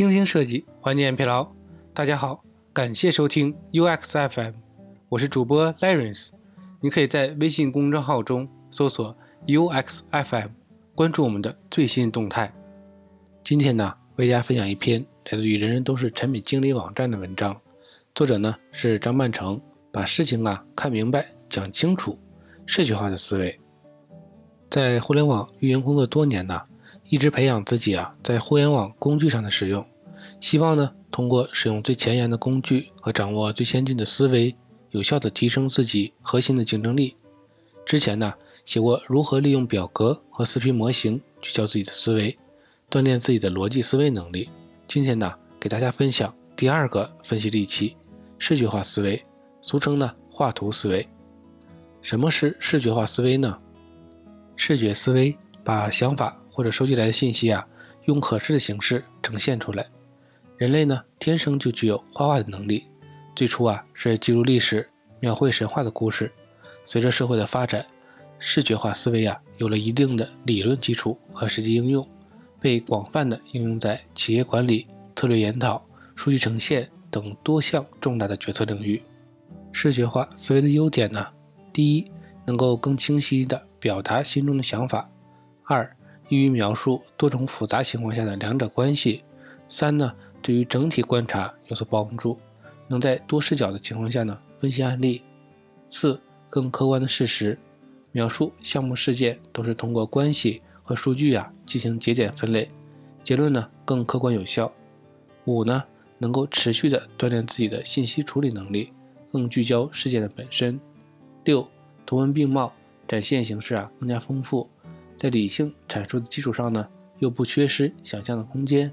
[0.00, 1.46] 精心设计，缓解疲劳。
[1.92, 4.54] 大家好，感谢收听 UX FM，
[5.10, 6.30] 我是主播 Lawrence。
[6.80, 9.14] 你可以在微信公众号中搜索
[9.46, 10.52] UX FM，
[10.94, 12.50] 关注我们的最新动态。
[13.42, 17.60] 今天呢，为大家分享一篇来自于人人都是产品经理网站的文章，
[18.14, 19.60] 作者呢是张曼成，
[19.92, 22.18] 把事情啊看明白、讲清楚，
[22.64, 23.60] 社区化的思维。
[24.70, 26.62] 在互联网运营工作多年呢。
[27.10, 29.84] 一直培养自己啊，在互联网工具上的使用，
[30.40, 34.54] 希望呢，通过使用最前沿的工具和掌握最先进的思维，
[34.90, 37.16] 有效的提升自己核心的竞争力。
[37.84, 38.32] 之前呢，
[38.64, 42.38] 写过如何利用表格和四 P 模型聚焦自己的思维，
[42.88, 44.48] 锻炼自己的逻辑思维能力。
[44.86, 47.96] 今天呢，给大家分享第二个分析利器——
[48.38, 49.20] 视觉化思维，
[49.60, 51.04] 俗称呢画图思维。
[52.02, 53.58] 什么是视觉化思维呢？
[54.54, 56.39] 视觉思维把想法。
[56.50, 57.66] 或者收集来的信息啊，
[58.04, 59.86] 用可视的形式呈现出来。
[60.56, 62.86] 人类呢，天生就具有画画的能力。
[63.34, 64.86] 最初啊，是记录历史、
[65.20, 66.30] 描绘神话的故事。
[66.84, 67.86] 随着社会的发展，
[68.38, 72.06] 视觉化思维啊，有了一定的理论基础和实际应用，
[72.60, 75.82] 被广泛的应用在企业管理、策略研讨、
[76.14, 79.00] 数据呈现等多项重大的决策领域。
[79.72, 81.26] 视觉化思维的优点呢，
[81.72, 82.10] 第一，
[82.44, 85.08] 能够更清晰地表达心中的想法；
[85.64, 85.96] 二，
[86.30, 89.22] 易于描述多种复杂情况下的两者关系。
[89.68, 92.38] 三呢，对于整体观察有所帮助，
[92.88, 95.22] 能在多视角的情况下呢分析案例。
[95.88, 97.58] 四，更客观的事实
[98.12, 102.70] 描述项目事件都是通过关系和数据啊进行节点分类，
[103.24, 104.72] 结论呢更客观有效。
[105.46, 105.82] 五呢，
[106.18, 108.92] 能够持续的锻炼自己的信息处理能力，
[109.32, 110.78] 更聚焦事件的本身。
[111.44, 111.66] 六，
[112.06, 112.72] 图文并茂，
[113.08, 114.68] 展现形式啊更加丰富。
[115.20, 118.90] 在理性阐述的基础上呢，又不缺失想象的空间。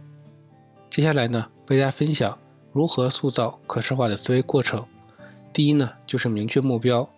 [0.90, 2.38] 接下来呢，为大家分享
[2.74, 4.86] 如何塑造可视化的思维过程。
[5.54, 7.10] 第一呢，就是明确目标。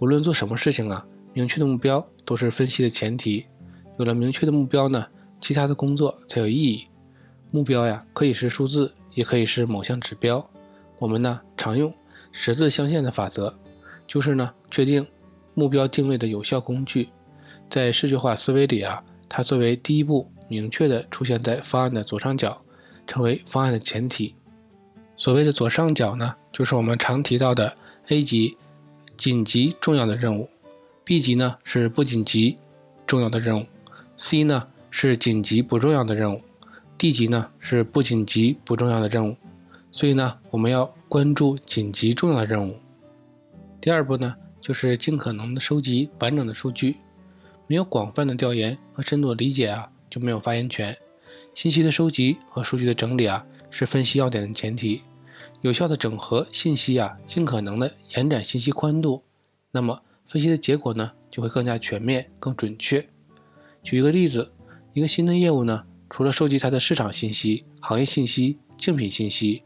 [0.00, 3.46] 无论做什么事情啊，明确的目标都是分析的前提。
[3.96, 5.06] 有了明确的目标呢，
[5.40, 6.86] 其他的工作才有意义。
[7.50, 10.46] 目标呀，可以是数字，也可以是某项指标。
[10.98, 11.90] 我们呢，常用
[12.30, 13.54] 十字象限的法则，
[14.06, 15.06] 就是呢，确定
[15.54, 17.08] 目标定位的有效工具。
[17.72, 22.62] 在视觉化思维里啊，它作为第一步，明确的出现在方案的左上角，
[23.06, 24.34] 成为方案的前提。
[25.16, 27.74] 所谓的左上角呢，就是我们常提到的
[28.08, 28.58] A 级
[29.16, 30.50] 紧急重要的任务
[31.02, 32.58] ，B 级呢是不紧急
[33.06, 33.64] 重要的任务
[34.18, 36.42] ，C 呢是紧急不重要的任务
[36.98, 39.34] ，D 级呢是不紧急不重要的任务。
[39.90, 42.78] 所以呢，我们要关注紧急重要的任务。
[43.80, 46.98] 第二步呢，就是尽可能的收集完整的数据。
[47.72, 50.94] 没有广泛的调研和深度的理解啊，就没有发言权。
[51.54, 55.04] 信息的收集和数据的整理啊，是分析要点的前提。
[55.62, 59.22] 有效的整合信息啊，尽可能的延展信息宽度，
[59.70, 63.08] 那么分析的结果呢，就会更加全面、更准确。
[63.82, 64.52] 举一个例子，
[64.92, 69.62] 一个新的业务呢，除了收集它的市场信息、行业信息、竞品信息，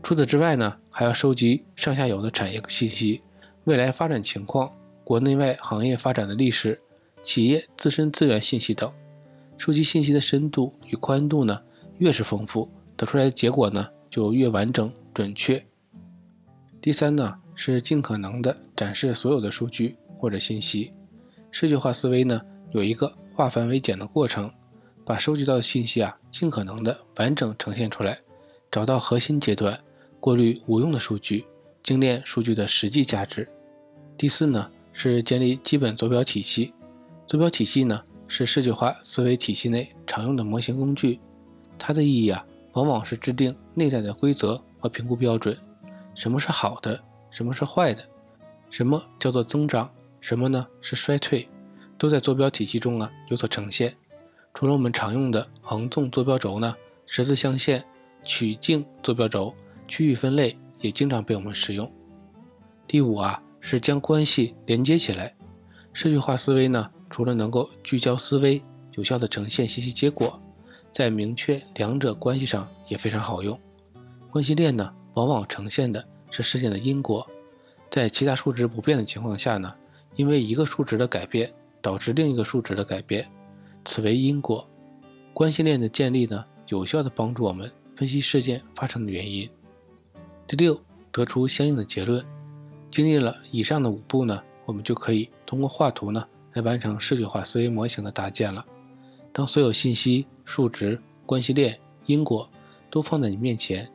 [0.00, 3.20] 除此之外呢，还要收集上下游的产业信息、
[3.64, 4.70] 未来发展情况、
[5.02, 6.80] 国内外行业发展的历史。
[7.22, 8.92] 企业自身资源信息等，
[9.56, 11.62] 收集信息的深度与宽度呢，
[11.98, 15.64] 越是丰富，得出来的结果呢就越完整准确。
[16.80, 20.92] 第三呢，是尽可能的展示所有的数据或者信息。
[21.52, 24.52] 视觉化思维呢，有一个化繁为简的过程，
[25.04, 28.18] 把收集到的信息啊，尽可能的完整呈现出来，
[28.70, 29.78] 找到核心阶段，
[30.18, 31.44] 过滤无用的数据，
[31.82, 33.48] 精炼数据的实际价值。
[34.18, 36.72] 第四呢，是建立基本坐标体系。
[37.26, 41.20] 坐标体系呢，是视觉化思维体系内常用的模型工具。
[41.78, 45.56] 它的意义啊，往往是制定内在的规则和评估标准。
[46.14, 47.02] 什么是好的？
[47.30, 48.02] 什么是坏的？
[48.70, 49.90] 什么叫做增长？
[50.20, 51.48] 什么呢是衰退？
[51.96, 53.96] 都在坐标体系中啊有所呈现。
[54.52, 56.74] 除了我们常用的横纵坐标轴呢，
[57.06, 57.82] 十字象限、
[58.22, 59.54] 曲径坐标轴、
[59.88, 61.90] 区域分类也经常被我们使用。
[62.86, 65.34] 第五啊，是将关系连接起来。
[65.94, 66.90] 视觉化思维呢？
[67.12, 68.62] 除了能够聚焦思维，
[68.92, 70.42] 有效的呈现信息结果，
[70.90, 73.60] 在明确两者关系上也非常好用。
[74.30, 77.28] 关系链呢，往往呈现的是事件的因果，
[77.90, 79.74] 在其他数值不变的情况下呢，
[80.16, 83.30] 因为一个数值的改变导致另一个数值的改变，
[83.84, 84.66] 此为因果。
[85.34, 89.46] 关系链的建立呢，有效的帮助我们分析事件发生的原因。
[90.46, 90.80] 第六，
[91.10, 92.24] 得出相应的结论。
[92.88, 96.26] 经历了以上的五步呢，我们就可以通过画图呢。
[96.54, 98.64] 来完成视觉化思维模型的搭建了。
[99.32, 102.48] 当所有信息、数值、关系链、因果
[102.90, 103.90] 都放在你面前，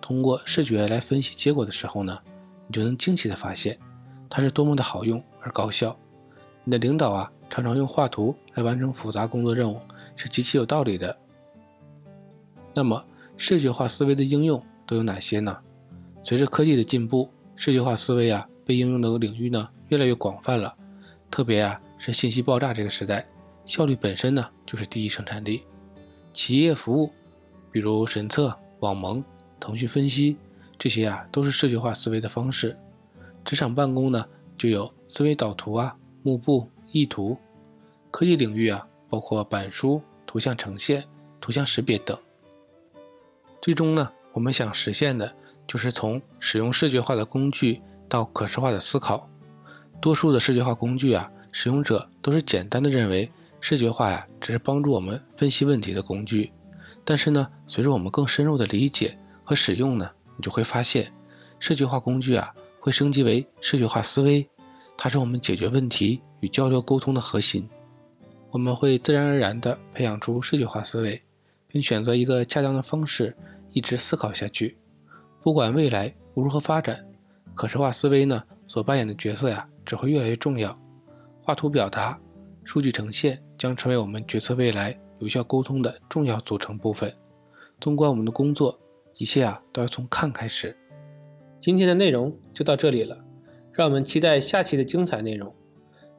[0.00, 2.18] 通过视觉来分析结果的时候呢，
[2.66, 3.78] 你就能惊奇的发现
[4.28, 5.96] 它是多么的好用而高效。
[6.64, 9.80] 你的领导啊，常常用画图来完成复杂工作任务，
[10.14, 11.16] 是极其有道理的。
[12.74, 13.04] 那么，
[13.36, 15.58] 视觉化思维的应用都有哪些呢？
[16.20, 20.74] 随着科技的进步，视觉化思维啊，被应用的领域呢，越来越广泛了。
[21.30, 23.24] 特别啊，是信息爆炸这个时代，
[23.64, 25.62] 效率本身呢，就是第一生产力。
[26.32, 27.12] 企业服务，
[27.70, 29.22] 比如神策、网盟、
[29.60, 30.36] 腾讯分析，
[30.76, 32.76] 这些啊都是视觉化思维的方式。
[33.44, 34.26] 职场办公呢，
[34.58, 37.38] 就有思维导图啊、幕布、意图。
[38.10, 41.04] 科技领域啊，包括板书、图像呈现、
[41.40, 42.18] 图像识别等。
[43.60, 45.32] 最终呢，我们想实现的
[45.68, 49.30] 就是从使用视觉化的工具到可视化的思考。
[50.00, 53.30] 多数的视觉化工具啊，使用者都是简单的认为。
[53.64, 56.50] 视觉化呀，只是帮助我们分析问题的工具。
[57.04, 61.12] 但是呢，随着我们更深入的理解和使用呢，你就会发现，
[61.60, 64.44] 视觉化工具啊，会升级为视觉化思维，
[64.96, 67.68] 它是我们解决问题与交流沟通的核心。
[68.50, 71.22] 我们会自然而然地培养出视觉化思维，
[71.68, 73.32] 并选择一个恰当的方式，
[73.70, 74.76] 一直思考下去。
[75.40, 77.06] 不管未来如何发展，
[77.54, 80.76] 可视化思维呢，所扮演的角色呀，只会越来越重要。
[81.42, 82.18] 画图表达。
[82.64, 87.12] 数据呈现将成为我们决策未来有效沟通的重要组成部分。
[87.80, 88.78] 纵观我们的工作，
[89.16, 90.76] 一切啊都要从看开始。
[91.58, 93.18] 今天的内容就到这里了，
[93.72, 95.52] 让我们期待下期的精彩内容。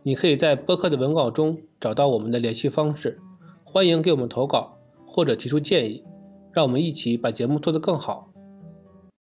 [0.01, 3.21] 你可以在播客的文稿中找到我们的联系方式，
[3.63, 4.77] 欢迎给我们投稿
[5.07, 6.03] 或者提出建议，
[6.51, 8.32] 让我们一起把节目做得更好。